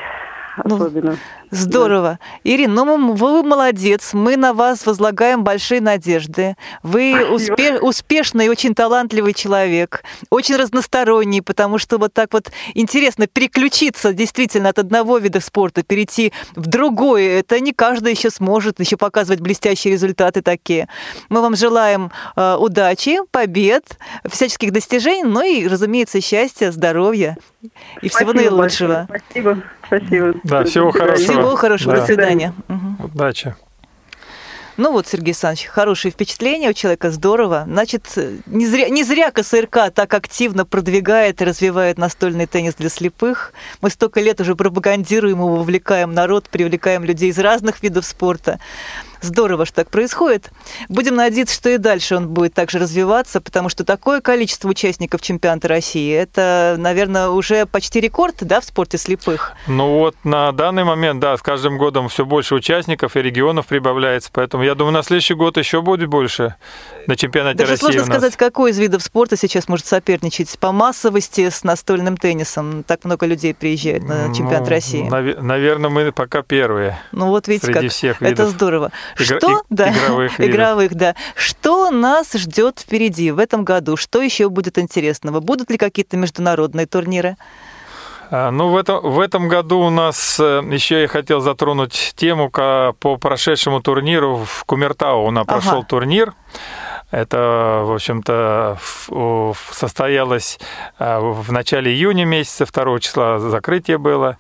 Ну, 0.65 0.77
особенно. 0.77 1.17
Здорово. 1.51 2.19
Да. 2.21 2.41
Ирина, 2.45 2.85
ну 2.85 3.13
вы 3.13 3.43
молодец, 3.43 4.15
мы 4.15 4.37
на 4.37 4.55
вас 4.55 4.87
возлагаем 4.87 5.45
большие 5.45 5.81
надежды. 5.81 6.57
Вы 6.83 7.13
успе- 7.31 7.79
успешный 7.79 8.47
и 8.47 8.49
очень 8.49 8.75
талантливый 8.75 9.35
человек, 9.35 10.03
очень 10.31 10.57
разносторонний, 10.57 11.43
потому 11.43 11.79
что 11.79 11.99
вот 11.99 12.15
так 12.15 12.33
вот 12.33 12.51
интересно 12.75 13.27
переключиться 13.27 14.13
действительно 14.13 14.71
от 14.71 14.79
одного 14.79 15.19
вида 15.19 15.41
спорта, 15.41 15.83
перейти 15.83 16.33
в 16.57 16.67
другой. 16.67 17.27
Это 17.27 17.61
не 17.61 17.73
каждый 17.73 18.13
еще 18.13 18.31
сможет 18.31 18.81
еще 18.81 18.97
показывать 18.97 19.41
блестящие 19.41 19.93
результаты 19.93 20.43
такие. 20.43 20.89
Мы 21.29 21.43
вам 21.43 21.55
желаем 21.57 22.11
э, 22.37 22.57
удачи, 22.59 23.19
побед, 23.31 23.99
всяческих 24.29 24.73
достижений, 24.73 25.25
ну 25.25 25.43
и, 25.43 25.67
разумеется, 25.67 26.21
счастья, 26.21 26.71
здоровья 26.73 27.37
и 28.01 28.09
Спасибо 28.09 28.33
всего 28.33 28.33
наилучшего. 28.33 29.07
Большое. 29.09 29.23
Спасибо. 29.31 29.63
Спасибо. 29.99 30.35
Да, 30.45 30.65
всего 30.65 30.91
хорошего. 30.91 31.33
Всего 31.33 31.57
хорошего. 31.57 31.93
Да. 31.95 32.01
До 32.01 32.07
свидания. 32.07 32.55
Удачи. 32.99 33.55
Ну 34.79 34.93
вот, 34.93 35.07
Сергей 35.07 35.33
Александрович, 35.33 35.67
хорошие 35.67 36.11
впечатления 36.11 36.71
у 36.71 36.73
человека, 36.73 37.11
здорово. 37.11 37.65
Значит, 37.67 38.07
не 38.47 38.67
зря, 38.67 38.89
не 38.89 39.05
зря 39.05 39.31
КСРК 39.31 39.91
так 39.95 40.15
активно 40.15 40.65
продвигает 40.65 41.43
и 41.43 41.45
развивает 41.45 41.99
настольный 41.99 42.47
теннис 42.47 42.75
для 42.75 42.89
слепых. 42.89 43.53
Мы 43.83 43.91
столько 43.91 44.21
лет 44.21 44.41
уже 44.41 44.57
пропагандируем 44.57 45.39
его, 45.39 45.57
вовлекаем 45.57 46.15
народ, 46.15 46.49
привлекаем 46.49 47.05
людей 47.05 47.29
из 47.29 47.39
разных 47.39 47.83
видов 47.83 48.07
спорта. 48.07 48.61
Здорово, 49.23 49.65
что 49.67 49.77
так 49.77 49.91
происходит. 49.91 50.51
Будем 50.89 51.15
надеяться, 51.15 51.55
что 51.55 51.71
и 51.71 51.79
дальше 51.79 52.17
он 52.17 52.29
будет 52.29 52.55
также 52.55 52.79
развиваться, 52.79 53.41
потому 53.41 53.69
что 53.69 53.85
такое 53.85 54.21
количество 54.21 54.69
участников 54.69 55.23
чемпионата 55.23 55.69
России, 55.69 56.13
это, 56.13 56.77
наверное, 56.79 57.29
уже 57.29 57.67
почти 57.67 58.01
рекорд, 58.01 58.37
да, 58.41 58.61
в 58.61 58.65
спорте 58.65 58.99
слепых? 58.99 59.53
Ну 59.67 59.99
вот 59.99 60.17
на 60.25 60.53
данный 60.53 60.85
момент, 60.85 61.21
да, 61.21 61.37
с 61.37 61.43
каждым 61.43 61.79
годом 61.79 62.09
все 62.09 62.27
больше 62.27 62.55
участников 62.55 63.17
и 63.17 63.23
регионов 63.23 63.67
прибавляется, 63.67 64.31
поэтому 64.33 64.65
я 64.65 64.75
думаю, 64.75 64.93
на 64.93 65.03
следующий 65.03 65.35
год 65.35 65.57
еще 65.57 65.83
будет 65.83 66.09
больше 66.09 66.57
на 67.07 67.17
чемпионате 67.17 67.59
Даже 67.59 67.73
России 67.73 67.81
сложно 67.81 68.05
сказать, 68.05 68.37
какой 68.37 68.73
из 68.73 68.79
видов 68.79 69.03
спорта 69.03 69.37
сейчас 69.37 69.69
может 69.69 69.87
соперничать 69.87 70.59
по 70.59 70.73
массовости 70.73 71.49
с 71.49 71.65
настольным 71.65 72.17
теннисом. 72.17 72.83
Так 72.83 73.05
много 73.05 73.27
людей 73.27 73.55
приезжает 73.55 74.03
на 74.05 74.35
чемпионат 74.35 74.63
ну, 74.63 74.69
России. 74.69 75.09
Нав- 75.09 75.41
наверное, 75.41 75.91
мы 75.91 76.13
пока 76.13 76.43
первые. 76.43 76.99
Ну 77.13 77.29
вот 77.29 77.49
видите, 77.49 77.67
среди 77.67 77.81
как 77.81 77.91
всех 77.91 78.21
видов. 78.21 78.41
это 78.41 78.49
здорово. 78.49 78.93
Игр... 79.19 79.39
Что? 79.39 79.63
Да. 79.71 79.91
Игровых, 79.91 80.41
игровых, 80.41 80.95
да. 80.95 81.15
Что 81.35 81.91
нас 81.91 82.33
ждет 82.33 82.81
впереди 82.81 83.31
в 83.31 83.39
этом 83.39 83.65
году? 83.65 83.97
Что 83.97 84.23
еще 84.23 84.49
будет 84.49 84.79
интересного? 84.79 85.41
Будут 85.41 85.71
ли 85.71 85.79
какие-то 85.79 86.17
международные 86.17 86.87
турниры? 86.87 87.37
А, 88.31 88.51
ну, 88.51 88.69
в 88.69 88.77
этом, 88.77 89.01
в 89.03 89.21
этом 89.21 89.49
году 89.49 89.81
у 89.81 89.91
нас 89.91 90.41
э, 90.41 90.63
еще 90.71 91.03
я 91.03 91.09
хотел 91.09 91.41
затронуть 91.41 92.15
тему 92.17 92.49
по 92.51 92.95
прошедшему 93.21 93.83
турниру 93.83 94.47
в 94.47 94.65
Кумертау. 94.65 95.27
У 95.27 95.31
нас 95.31 95.45
ага. 95.47 95.61
прошел 95.61 95.85
турнир. 95.85 96.33
Это, 97.11 97.83
в 97.85 97.93
общем-то, 97.93 98.79
состоялось 99.71 100.59
а, 100.99 101.21
в 101.21 101.53
начале 101.53 101.93
июня 101.93 102.25
месяца, 102.25 102.65
2 102.65 103.01
числа 103.01 103.39
закрытие 103.39 103.99
было 103.99 104.39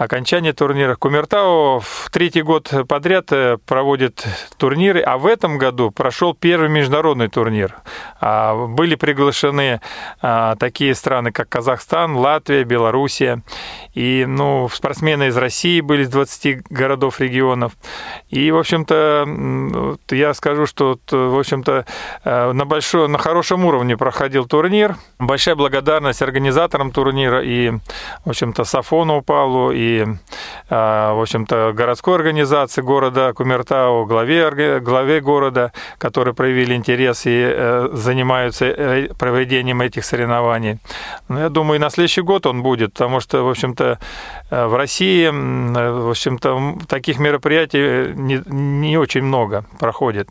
окончания 0.00 0.54
турнира. 0.54 0.96
Кумертау 0.96 1.80
в 1.80 2.08
третий 2.10 2.40
год 2.40 2.72
подряд 2.88 3.30
э, 3.32 3.58
проводит 3.66 4.24
турниры, 4.56 5.02
а 5.02 5.18
в 5.18 5.26
этом 5.26 5.58
году 5.58 5.90
прошел 5.90 6.32
первый 6.32 6.70
международный 6.70 7.28
турнир. 7.28 7.76
А, 8.18 8.66
были 8.66 8.94
приглашены 8.94 9.82
а, 10.22 10.56
такие 10.56 10.94
страны, 10.94 11.32
как 11.32 11.50
Казахстан, 11.50 12.16
Латвия, 12.16 12.64
Белоруссия. 12.64 13.42
И 13.92 14.24
ну, 14.26 14.70
спортсмены 14.72 15.28
из 15.28 15.36
России 15.36 15.82
были 15.82 16.04
из 16.04 16.08
20 16.08 16.68
городов, 16.70 17.20
регионов. 17.20 17.72
И, 18.30 18.50
в 18.50 18.56
общем-то, 18.56 19.98
я 20.10 20.32
скажу, 20.32 20.64
что, 20.64 20.98
в 21.10 21.38
общем-то, 21.38 21.84
на, 22.24 22.64
большой, 22.64 23.08
на 23.08 23.18
хорошем 23.18 23.66
уровне 23.66 23.98
проходил 23.98 24.46
турнир. 24.46 24.96
Большая 25.18 25.56
благодарность 25.56 26.22
организаторам 26.22 26.90
турнира 26.90 27.42
и, 27.42 27.70
в 28.24 28.30
общем-то, 28.30 28.64
Сафону 28.64 29.20
Павлу 29.20 29.72
и, 29.72 29.89
в 29.98 31.22
общем-то, 31.22 31.72
городской 31.74 32.14
организации 32.14 32.82
города 32.82 33.32
Кумертау, 33.32 34.06
главе, 34.06 34.80
главе 34.80 35.20
города, 35.20 35.72
которые 35.98 36.34
проявили 36.34 36.74
интерес 36.74 37.22
и 37.26 37.88
занимаются 37.92 39.08
проведением 39.18 39.80
этих 39.80 40.04
соревнований. 40.04 40.78
Но 41.28 41.34
ну, 41.34 41.40
я 41.40 41.48
думаю, 41.48 41.76
и 41.76 41.80
на 41.80 41.90
следующий 41.90 42.22
год 42.22 42.46
он 42.46 42.62
будет, 42.62 42.92
потому 42.92 43.20
что, 43.20 43.42
в 43.42 43.48
общем-то, 43.48 43.98
в 44.50 44.76
России, 44.76 45.28
в 45.28 46.10
общем-то, 46.10 46.78
таких 46.88 47.18
мероприятий 47.18 48.12
не, 48.14 48.42
не 48.46 48.96
очень 48.96 49.22
много 49.22 49.64
проходит. 49.78 50.28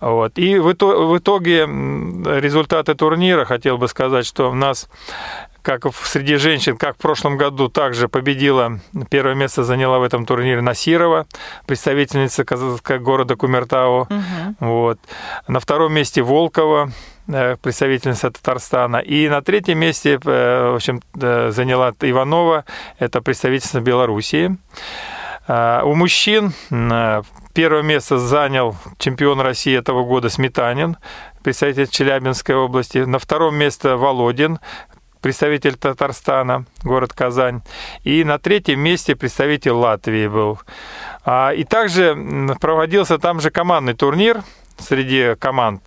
Вот. 0.00 0.38
И 0.38 0.58
в 0.58 0.72
итоге 0.72 1.62
результаты 1.62 2.94
турнира, 2.94 3.44
хотел 3.44 3.78
бы 3.78 3.88
сказать, 3.88 4.26
что 4.26 4.50
у 4.50 4.54
нас 4.54 4.88
как 5.68 5.84
среди 5.94 6.36
женщин, 6.36 6.78
как 6.78 6.94
в 6.94 6.98
прошлом 6.98 7.36
году, 7.36 7.68
также 7.68 8.08
победила, 8.08 8.80
первое 9.10 9.34
место 9.34 9.64
заняла 9.64 9.98
в 9.98 10.02
этом 10.02 10.24
турнире 10.24 10.62
Насирова, 10.62 11.26
представительница 11.66 12.44
города 12.98 13.36
Кумертау. 13.36 14.04
Угу. 14.04 14.56
Вот. 14.60 14.98
На 15.46 15.60
втором 15.60 15.92
месте 15.92 16.22
Волкова, 16.22 16.90
э, 17.28 17.56
представительница 17.60 18.30
Татарстана. 18.30 18.96
И 18.96 19.28
на 19.28 19.42
третьем 19.42 19.78
месте, 19.78 20.18
э, 20.24 20.70
в 20.70 20.76
общем, 20.76 21.02
э, 21.20 21.50
заняла 21.50 21.92
Иванова, 22.00 22.64
это 22.98 23.20
представительница 23.20 23.82
Белоруссии. 23.82 24.56
У 25.48 25.94
мужчин 25.94 26.52
Первое 27.58 27.82
место 27.82 28.18
занял 28.18 28.76
чемпион 28.98 29.40
России 29.40 29.76
этого 29.76 30.04
года 30.04 30.28
Сметанин, 30.28 30.96
представитель 31.42 31.88
Челябинской 31.88 32.54
области. 32.54 32.98
На 32.98 33.18
втором 33.18 33.56
месте 33.56 33.96
Володин, 33.96 34.60
представитель 35.20 35.76
Татарстана, 35.76 36.64
город 36.82 37.12
Казань. 37.12 37.62
И 38.04 38.24
на 38.24 38.38
третьем 38.38 38.80
месте 38.80 39.16
представитель 39.16 39.72
Латвии 39.72 40.26
был. 40.28 40.58
А, 41.24 41.50
и 41.50 41.64
также 41.64 42.16
проводился 42.60 43.18
там 43.18 43.40
же 43.40 43.50
командный 43.50 43.94
турнир 43.94 44.42
среди 44.80 45.34
команд. 45.38 45.82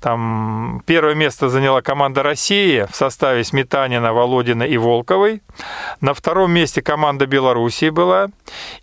Там 0.00 0.82
первое 0.86 1.14
место 1.14 1.48
заняла 1.48 1.82
команда 1.82 2.22
России 2.22 2.86
в 2.90 2.94
составе 2.94 3.44
Сметанина, 3.44 4.12
Володина 4.12 4.62
и 4.62 4.76
Волковой. 4.76 5.42
На 6.00 6.14
втором 6.14 6.52
месте 6.52 6.82
команда 6.82 7.26
Белоруссии 7.26 7.90
была. 7.90 8.28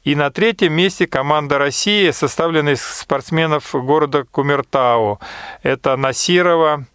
И 0.03 0.15
на 0.15 0.31
третьем 0.31 0.73
месте 0.73 1.07
команда 1.07 1.57
России, 1.57 2.11
составленная 2.11 2.73
из 2.73 2.83
спортсменов 2.83 3.73
города 3.73 4.25
Кумертау. 4.29 5.19
Это 5.61 5.95
Насирова, 5.95 6.85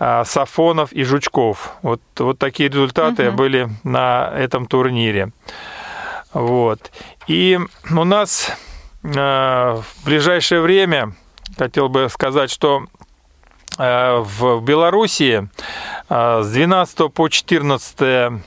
Сафонов 0.00 0.92
и 0.92 1.04
Жучков. 1.04 1.72
Вот, 1.82 2.00
вот 2.18 2.38
такие 2.38 2.70
результаты 2.70 3.28
угу. 3.28 3.36
были 3.36 3.68
на 3.84 4.32
этом 4.34 4.66
турнире. 4.66 5.32
Вот. 6.32 6.90
И 7.26 7.58
у 7.90 8.04
нас 8.04 8.50
а, 9.04 9.82
в 9.82 10.04
ближайшее 10.04 10.62
время 10.62 11.12
хотел 11.58 11.88
бы 11.88 12.08
сказать, 12.08 12.50
что 12.50 12.86
э, 13.78 14.24
в 14.24 14.60
Белоруссии 14.62 15.48
с 16.08 16.50
12 16.50 17.12
по 17.12 17.28
14 17.28 18.42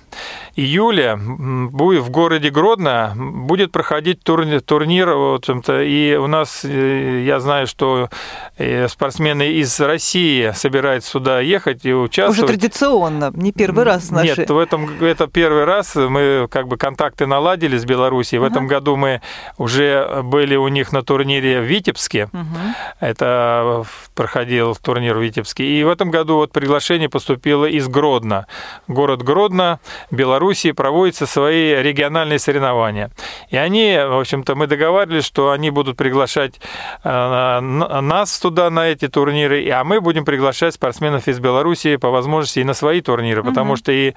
июля 0.56 1.18
будет 1.18 2.04
в 2.04 2.10
городе 2.10 2.50
Гродно 2.50 3.14
будет 3.16 3.72
проходить 3.72 4.24
турнир, 4.24 4.62
турнир 4.62 5.10
в 5.10 5.36
общем-то, 5.36 5.82
и 5.82 6.16
у 6.16 6.28
нас, 6.28 6.62
э, 6.64 7.24
я 7.26 7.40
знаю, 7.40 7.68
что 7.68 8.10
э, 8.58 8.88
спортсмены 8.88 9.54
из 9.54 9.80
России 9.80 10.52
собираются 10.56 11.12
сюда 11.12 11.40
ехать 11.40 11.86
и 11.86 11.94
участвовать. 11.94 12.50
Уже 12.50 12.60
традиционно, 12.60 13.32
не 13.34 13.52
первый 13.52 13.84
раз 13.84 14.12
наши. 14.12 14.42
Нет, 14.42 14.50
в 14.50 14.58
этом 14.58 14.90
это 15.02 15.28
первый 15.28 15.66
раз 15.66 15.96
мы 15.96 16.48
как 16.50 16.68
бы 16.68 16.78
контакты 16.78 17.26
наладили 17.26 17.78
с 17.78 17.86
Белоруссией. 17.86 18.40
В 18.40 18.44
uh 18.44 18.54
этом 18.54 18.68
году 18.68 18.96
мы 18.96 19.22
уже 19.58 20.22
были 20.24 20.56
у 20.56 20.68
них 20.68 20.92
на 20.92 21.02
турнире 21.02 21.62
в 21.62 21.64
Витебске. 21.64 22.30
uh 22.32 22.46
Это 23.00 23.86
проходил 24.14 24.76
турнир 24.76 25.18
в 25.18 25.22
Витебске. 25.22 25.66
И 25.66 25.84
в 25.84 25.90
этом 25.90 26.12
году 26.12 26.36
вот 26.36 26.52
приглашение 26.52 27.10
поступило 27.10 27.66
из 27.66 27.88
Гродно. 27.88 28.46
Город 28.88 29.24
Гродно, 29.24 29.80
Беларусь 30.12 30.43
Белоруссии 30.44 30.74
проводятся 30.74 31.26
свои 31.26 31.82
региональные 31.82 32.38
соревнования. 32.38 33.12
И 33.50 33.56
они, 33.56 33.98
в 33.98 34.20
общем-то, 34.20 34.56
мы 34.56 34.68
договаривались, 34.68 35.24
что 35.24 35.52
они 35.52 35.70
будут 35.70 35.96
приглашать 35.96 36.60
э, 37.06 37.60
нас 37.62 38.38
туда 38.40 38.70
на 38.70 38.90
эти 38.90 39.08
турниры, 39.08 39.70
а 39.70 39.86
мы 39.86 40.02
будем 40.02 40.26
приглашать 40.26 40.74
спортсменов 40.74 41.30
из 41.30 41.40
Белоруссии 41.40 41.96
по 41.96 42.10
возможности 42.10 42.60
и 42.60 42.66
на 42.66 42.74
свои 42.74 43.00
турниры, 43.00 43.42
потому 43.42 43.72
угу. 43.72 43.78
что 43.78 43.92
и 43.94 44.14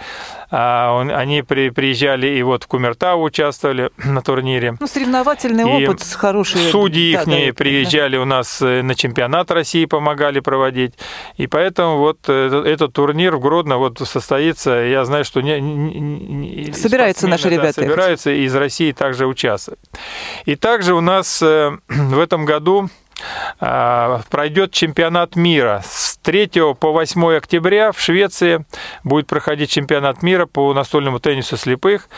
а, 0.51 1.01
они 1.01 1.43
при, 1.43 1.71
приезжали 1.71 2.27
и 2.27 2.43
вот 2.43 2.65
в 2.65 2.67
Кумертау 2.67 3.23
участвовали 3.23 3.91
на 4.05 4.21
турнире. 4.21 4.77
Ну, 4.81 4.87
соревновательный 4.89 5.83
и 5.83 5.87
опыт 5.87 6.03
хороший. 6.03 6.71
Судьи 6.73 7.15
да, 7.15 7.23
их 7.23 7.55
да, 7.55 7.55
приезжали 7.55 8.17
да. 8.17 8.23
у 8.23 8.25
нас 8.25 8.61
э, 8.63 8.83
на 8.83 8.97
чемпионат 8.97 9.53
России, 9.53 9.85
помогали 9.85 10.41
проводить. 10.41 10.95
И 11.37 11.47
поэтому 11.47 11.99
вот 11.99 12.19
э, 12.27 12.47
этот, 12.47 12.67
этот 12.67 12.93
турнир 12.95 13.37
в 13.37 13.41
Гродно 13.41 13.79
вот 13.79 13.99
состоится. 13.99 14.71
Я 14.71 15.05
знаю, 15.05 15.25
что 15.25 15.41
не, 15.41 15.61
собираются 16.73 17.29
наши 17.29 17.49
ребята. 17.49 17.81
Да, 17.81 17.87
собираются 17.87 18.31
из 18.31 18.55
России 18.55 18.93
также 18.93 19.27
участвовать. 19.27 19.81
И 20.45 20.57
также 20.57 20.95
у 20.95 21.01
нас 21.01 21.43
э, 21.43 21.77
в 21.89 22.19
этом 22.19 22.45
году 22.45 22.89
э, 23.61 24.19
пройдет 24.31 24.73
чемпионат 24.73 25.37
мира. 25.37 25.83
С 25.85 26.19
3 26.19 26.49
по 26.79 26.93
8 26.93 27.37
октября 27.37 27.93
в 27.93 28.01
Швеции 28.01 28.65
будет 29.05 29.27
проходить 29.27 29.71
чемпионат 29.71 30.23
мира 30.23 30.47
по 30.47 30.73
настольному 30.75 31.21
теннису 31.21 31.57
слепых. 31.57 32.09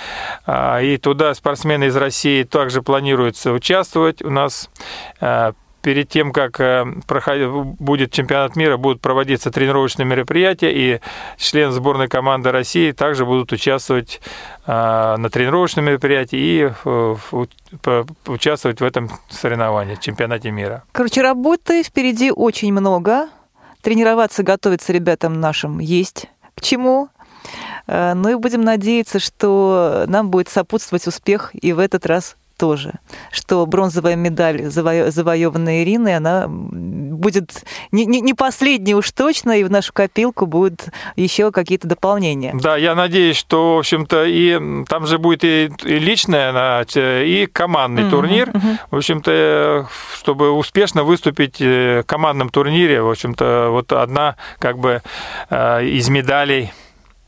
Э, 0.47 0.85
и 0.85 0.97
туда 0.97 1.35
спортсмены 1.35 1.85
из 1.85 1.97
России 1.97 2.43
также 2.43 2.83
планируется 2.83 3.53
участвовать. 3.53 4.23
У 4.23 4.31
нас 4.31 4.71
перед 5.83 6.09
тем, 6.09 6.33
как 6.33 6.61
э, 6.61 6.85
будет 7.79 8.13
чемпионат 8.13 8.57
мира, 8.57 8.77
будут 8.77 9.01
проводиться 9.01 9.51
тренировочные 9.51 10.07
мероприятия, 10.07 10.73
и 10.73 11.01
члены 11.37 11.73
сборной 11.73 12.09
команды 12.09 12.51
России 12.51 12.93
также 12.93 13.25
будут 13.25 13.53
участвовать 13.53 14.21
э, 14.67 14.71
на 14.73 15.31
тренировочном 15.31 15.85
мероприятии 15.85 16.39
и 16.39 16.73
э, 16.85 18.05
участвовать 18.27 18.81
в 18.81 18.85
этом 18.85 19.11
соревновании, 19.31 19.97
чемпионате 20.01 20.51
мира. 20.51 20.85
Короче, 20.93 21.23
работы 21.23 21.83
впереди 21.83 22.31
очень 22.31 22.73
много. 22.73 23.29
Тренироваться, 23.81 24.43
готовиться 24.43 24.93
ребятам 24.93 25.41
нашим 25.41 25.79
есть 25.79 26.27
к 26.57 26.61
чему. 26.61 27.09
Ну 27.87 28.29
и 28.29 28.35
будем 28.35 28.61
надеяться, 28.63 29.21
что 29.21 30.05
нам 30.09 30.31
будет 30.31 30.49
сопутствовать 30.49 31.07
успех 31.07 31.53
и 31.55 31.73
в 31.73 31.79
этот 31.79 32.05
раз 32.05 32.37
тоже, 32.59 32.95
что 33.31 33.65
бронзовая 33.65 34.17
медаль, 34.17 34.63
заво- 34.67 35.11
завоеванная 35.11 35.83
Ириной, 35.83 36.17
она 36.17 36.47
будет 36.49 37.65
не, 37.93 38.05
не, 38.05 38.21
не 38.21 38.35
последняя 38.35 38.97
уж 38.97 39.11
точно, 39.13 39.59
и 39.59 39.65
в 39.65 39.71
нашу 39.71 39.93
копилку 39.93 40.47
будут 40.47 40.89
еще 41.17 41.51
какие-то 41.53 41.89
дополнения. 41.89 42.53
Да, 42.55 42.77
я 42.77 42.95
надеюсь, 42.95 43.37
что, 43.37 43.77
в 43.77 43.79
общем-то, 43.79 44.25
и 44.25 44.85
там 44.87 45.07
же 45.07 45.19
будет 45.19 45.45
и, 45.45 45.71
и 45.85 45.99
личное, 45.99 46.85
и 46.95 47.47
командный 47.47 48.03
mm-hmm, 48.03 48.11
турнир. 48.11 48.51
Mm-hmm. 48.51 48.79
В 48.91 48.97
общем-то, 48.97 49.89
чтобы 50.15 50.51
успешно 50.51 51.05
выступить 51.05 51.61
в 51.61 52.03
командном 52.05 52.49
турнире, 52.49 53.03
в 53.03 53.11
общем-то, 53.11 53.69
вот 53.71 53.93
одна 53.93 54.37
как 54.59 54.79
бы 54.79 55.03
э, 55.51 55.85
из 55.87 56.09
медалей 56.09 56.73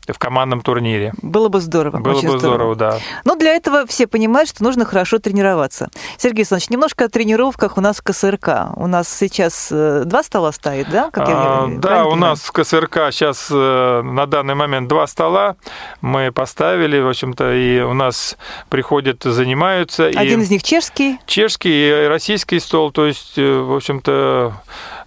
в 0.09 0.19
командном 0.19 0.61
турнире. 0.63 1.13
Было 1.23 1.49
бы 1.49 1.61
здорово. 1.61 1.99
Было 1.99 2.15
бы 2.15 2.21
здорово. 2.21 2.39
здорово, 2.39 2.77
да. 2.77 2.99
Но 3.25 3.37
для 3.37 3.55
этого 3.55 3.87
все 3.87 4.07
понимают, 4.07 4.49
что 4.49 4.63
нужно 4.63 4.85
хорошо 4.85 5.19
тренироваться. 5.19 5.89
Сергей 6.17 6.41
Александрович, 6.41 6.71
немножко 6.71 7.05
о 7.05 7.09
тренировках 7.09 7.77
у 7.77 7.81
нас 7.81 7.99
в 7.99 8.03
КСРК. 8.03 8.77
У 8.77 8.87
нас 8.87 9.09
сейчас 9.09 9.69
э, 9.71 10.03
два 10.05 10.23
стола 10.23 10.53
стоит, 10.53 10.89
да? 10.91 11.11
Как 11.11 11.29
я 11.29 11.35
а, 11.37 11.69
да, 11.69 12.07
у 12.07 12.17
нас 12.17 12.41
в 12.41 12.53
КСРК 12.53 13.13
сейчас 13.13 13.49
э, 13.51 14.03
на 14.03 14.27
данный 14.27 14.55
момент 14.55 14.89
два 14.89 15.07
стола 15.07 15.57
мы 16.01 16.33
поставили, 16.33 16.99
в 17.01 17.09
общем-то, 17.09 17.53
и 17.53 17.81
у 17.81 17.95
нас 17.95 18.37
приходят, 18.69 19.23
занимаются. 19.23 20.07
Один 20.07 20.41
и 20.41 20.43
из 20.43 20.51
них 20.51 20.63
чешский? 20.63 21.19
Чешский 21.27 21.89
и 21.89 22.07
российский 22.07 22.59
стол, 22.61 22.91
то 22.91 23.07
есть, 23.07 23.35
э, 23.37 23.59
в 23.59 23.75
общем-то, 23.75 24.55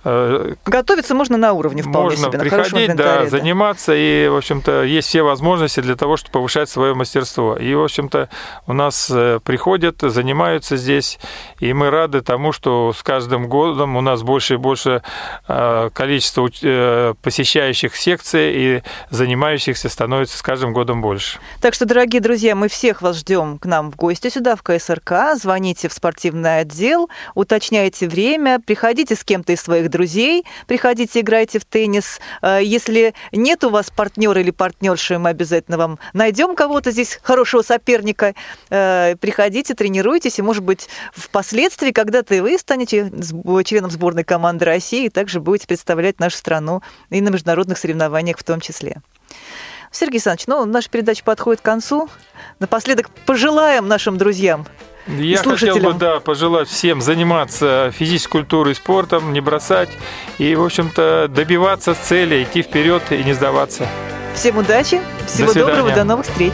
Готовиться 0.04 1.16
можно 1.16 1.38
на 1.38 1.54
уровне 1.54 1.82
вполне 1.82 2.18
можно 2.18 2.28
себе. 2.28 2.40
приходить, 2.40 2.96
да, 2.96 3.24
да, 3.24 3.30
заниматься, 3.30 3.94
и, 3.96 4.28
в 4.28 4.36
общем-то, 4.36 4.84
есть 4.84 5.08
все 5.08 5.24
возможности 5.24 5.80
для 5.80 5.96
того, 5.96 6.18
чтобы 6.18 6.34
повышать 6.34 6.70
свое 6.70 6.94
мастерство. 6.94 7.56
И, 7.56 7.74
в 7.74 7.84
общем-то, 7.84 8.30
у 8.68 8.74
нас 8.74 9.10
э, 9.10 9.40
приходят, 9.44 10.02
занимаются 10.02 10.76
здесь, 10.78 11.20
и 11.60 11.72
мы 11.74 11.90
рады 11.90 12.22
тому, 12.22 12.52
что 12.52 12.94
с 12.94 13.02
каждым 13.02 13.48
годом 13.48 13.96
у 13.96 14.02
нас 14.02 14.24
больше 14.24 14.56
и 14.56 14.58
больше 14.58 15.04
э, 15.48 15.90
количество 15.94 16.44
посещающих 17.22 17.96
секции 17.96 18.54
и 18.54 18.84
занимающихся 19.10 19.90
становится 19.90 20.38
с 20.38 20.42
каждым 20.42 20.74
годом 20.74 21.02
больше. 21.02 21.40
Так 21.62 21.74
что, 21.74 21.86
дорогие 21.86 22.22
друзья, 22.22 22.56
мы 22.56 22.68
всех 22.68 23.02
вас 23.02 23.18
ждем 23.18 23.58
к 23.58 23.66
нам 23.66 23.92
в 23.92 23.96
гости 23.96 24.30
сюда, 24.30 24.56
в 24.56 24.64
КСРК. 24.64 25.36
Звоните 25.36 25.88
в 25.88 25.94
спортивный 25.94 26.60
отдел, 26.60 27.10
уточняйте 27.36 28.08
время, 28.08 28.60
приходите 28.60 29.16
с 29.16 29.24
кем-то 29.24 29.54
из 29.54 29.62
своих 29.62 29.90
друзей, 29.94 30.46
приходите, 30.68 31.22
играйте 31.22 31.60
в 31.60 31.66
теннис. 31.66 32.20
Э, 32.42 32.60
если 32.62 33.14
нет 33.32 33.64
у 33.64 33.70
вас 33.70 33.90
партнера 33.90 34.42
или 34.42 34.52
партнерши, 34.52 35.18
мы 35.20 35.30
обязательно 35.30 35.78
вам 35.78 36.00
найдем 36.14 36.56
кого-то 36.56 36.92
здесь, 36.92 37.20
хорошего 37.24 37.62
соперника. 37.62 38.34
Э, 38.70 39.16
приходите, 39.16 39.74
тренируйтесь, 39.74 40.40
и, 40.40 40.42
может 40.42 40.64
быть, 40.64 40.90
впоследствии 41.14 41.92
когда-то 41.92 42.36
и 42.36 42.42
вы 42.42 42.58
станете 42.58 43.12
членом 43.66 43.92
сборной 43.92 44.24
команды 44.24 44.66
России, 44.66 45.06
и 45.06 45.10
также 45.10 45.40
будете 45.40 45.68
представлять 45.68 46.20
нашу 46.20 46.38
страну 46.38 46.82
и 47.10 47.22
на 47.22 47.30
международных 47.30 47.78
соревнованиях 47.78 48.38
в 48.38 48.44
том 48.44 48.60
числе. 48.60 49.02
Сергей 49.92 50.16
Александрович, 50.16 50.48
ну, 50.48 50.66
наша 50.66 50.90
передача 50.90 51.24
подходит 51.24 51.62
к 51.62 51.66
концу. 51.66 52.10
Напоследок 52.60 53.12
пожелаем 53.26 53.88
нашим 53.88 54.18
друзьям 54.18 54.66
я 55.08 55.38
хотел 55.38 55.78
бы, 55.78 55.94
да, 55.94 56.20
пожелать 56.20 56.70
всем 56.70 57.02
заниматься 57.02 57.92
физической 57.94 58.32
культурой 58.32 58.72
и 58.72 58.76
спортом, 58.76 59.34
не 59.34 59.42
бросать 59.42 59.90
и, 60.38 60.56
в 60.56 60.64
общем-то, 60.64 61.28
добиваться 61.30 61.96
цели, 61.96 62.44
идти 62.44 62.62
вперед 62.62 63.04
и 63.12 63.24
не 63.24 63.34
сдаваться. 63.34 63.88
Всем 64.34 64.58
удачи, 64.58 65.02
всего 65.28 65.54
до 65.54 65.66
доброго, 65.66 65.92
до 65.92 66.04
новых 66.04 66.26
встреч. 66.26 66.54